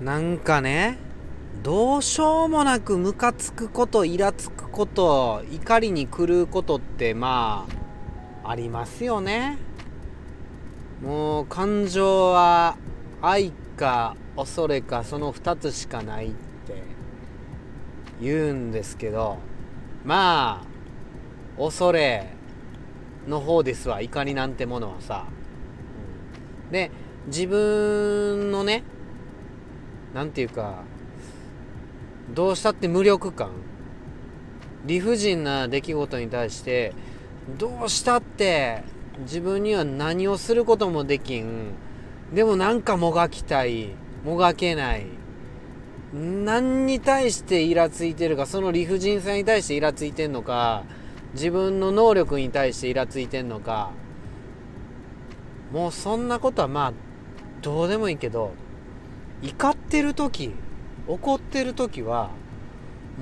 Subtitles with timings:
[0.00, 0.98] なんかね
[1.62, 7.66] どうしようもなくムカつくことイラつくこと怒りに狂うことってま
[8.44, 9.58] あありますよね。
[11.02, 12.76] もう感情は
[13.20, 16.82] 愛か恐れかその2つしかないって
[18.20, 19.38] 言うんですけど
[20.04, 20.62] ま
[21.58, 22.32] あ恐れ
[23.26, 25.26] の方ですわ怒りなんてものはさ、
[26.70, 26.90] で
[27.26, 28.84] 自分のね
[30.16, 30.82] 何て言うか
[32.32, 33.50] どうしたって無力感。
[34.86, 36.94] 理不尽な出来事に対して
[37.58, 38.82] どうしたって
[39.20, 41.74] 自分には何をすることもできん。
[42.32, 43.90] でもなんかもがきたい。
[44.24, 45.04] もがけない。
[46.14, 50.84] 何に対してイラついてるかその理不尽さに対してイラついてんのか。
[51.34, 53.90] 自分の能力に対してイラついてんのか。
[55.72, 56.92] もうそんなことはまあ
[57.60, 58.54] どうでもいいけど
[59.42, 60.52] 怒ってる時
[61.06, 62.30] 怒ってる時は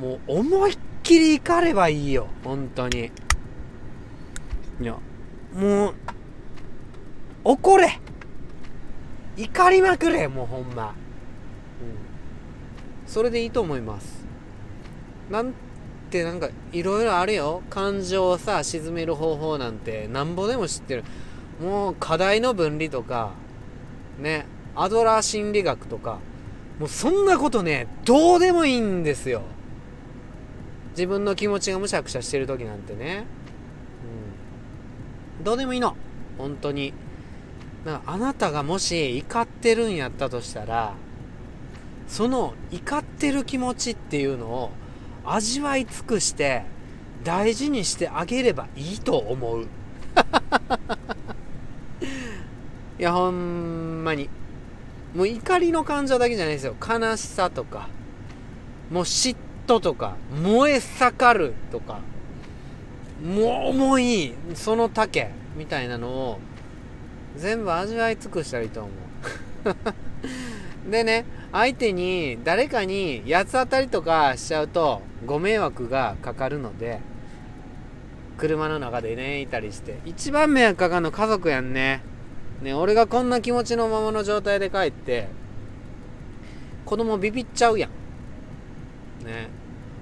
[0.00, 2.28] もう思いっきり怒ればいいよ。
[2.42, 3.10] 本当に。
[4.80, 4.96] いや
[5.54, 5.94] もう
[7.44, 8.00] 怒れ。
[9.36, 10.94] 怒りまくれもうほんま、うん、
[13.06, 14.24] それでいいと思います。
[15.30, 15.52] なん
[16.10, 17.62] てなんかいろいろあるよ。
[17.68, 21.04] 感情をさ沈める方法なんてなんぼでも知ってる。
[21.60, 23.32] もう課題の分離とか
[24.18, 24.46] ね。
[24.76, 26.18] アドラー心理学とか
[26.78, 29.42] もうそんなことねどうでもいいんですよ。
[30.90, 33.26] 自分の気持ちがむしゃくしゃしてる時なんてね、
[35.38, 35.96] うん、どうでもいいの。
[36.38, 36.92] 本当に。
[37.84, 40.94] だからあなたがもし怒ってるんやったとしたら
[42.06, 44.70] その怒ってる気持ちっていうのを
[45.24, 46.64] 味わい尽くして
[47.24, 49.62] 大事にしてあげればいいと思う。
[52.98, 54.28] いやほんまに。
[55.14, 56.74] もう怒りの感情だけじゃないですよ。
[56.80, 57.88] 悲しさとか。
[58.90, 60.16] もう嫉妬とか。
[60.42, 62.00] 燃え盛るとか。
[63.22, 64.34] もう重い。
[64.54, 66.38] その丈みたいなのを。
[67.36, 68.90] 全部味わい尽くしたらいいと思う。
[70.90, 77.00] でね相手に誰かに八つ当たりとかしちゃうとご迷惑がかかるので
[78.36, 79.98] 車の中でねいたりして。
[80.04, 82.02] 一番迷惑かかるの家族やんね。
[82.62, 85.28] ね俺がこんな気持ちのままの状態で帰って
[86.84, 87.90] 子供ビビっちゃうやん。
[89.24, 89.48] ね。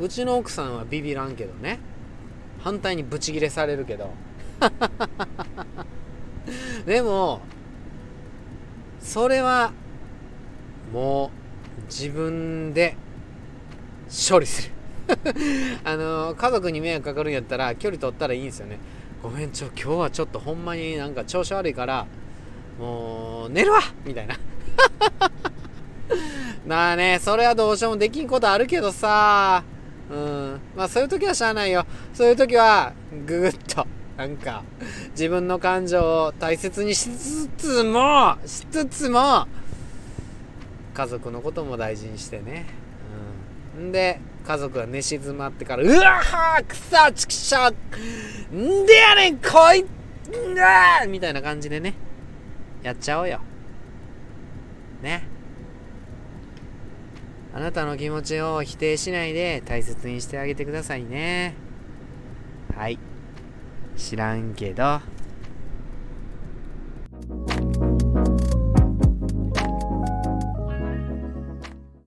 [0.00, 1.78] うちの奥さんはビビらんけどね。
[2.60, 4.10] 反対にブチギレされるけど。
[6.86, 7.40] でも
[9.00, 9.72] それは
[10.92, 11.30] も
[11.78, 12.96] う自分で
[14.08, 14.74] 処理する。
[15.84, 18.78] あの家族に迷惑かかるんやったら距離取ったらいいんですよね。
[19.22, 22.06] ごめんちょ今日はちょっとほんまになんか調子悪いから
[22.78, 24.38] もう寝るわみたいな。
[26.66, 29.62] まあねそれはどうしようもできんことあるけどさ。
[30.10, 30.60] うん。
[30.76, 31.86] まあそういう時はしゃあないよ。
[32.12, 32.92] そういう時は
[33.26, 33.86] ググッと
[34.16, 34.62] なんか
[35.10, 39.48] 自分の感情を大切にしつつもしつつも
[40.94, 42.66] 家族のことも大事にしてね、
[43.78, 47.70] うん、んで家族が寝静まってから「うわーくさちくしょ
[48.54, 51.94] んでやねんこいんだ!」みたいな感じでね。
[52.84, 53.40] やっちゃおうよ。
[55.02, 55.26] ね。
[57.54, 61.54] あなたの気持ちを否定しないで大切にしてあげてくださいね。
[62.76, 62.98] はい。
[63.96, 65.00] 知らんけど。